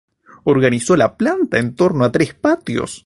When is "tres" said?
2.11-2.33